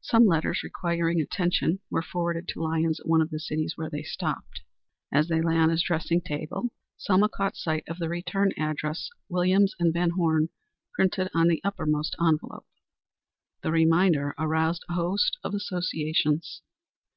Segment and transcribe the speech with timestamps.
[0.00, 4.02] Some letters requiring attention were forwarded to Lyons at one of the cities where they
[4.02, 4.62] stopped.
[5.12, 9.76] As they lay on his dressing table Selma caught sight of the return address, Williams
[9.76, 10.48] & Van Horne,
[10.94, 12.66] printed on the uppermost envelope.
[13.62, 16.60] The reminder aroused a host of associations.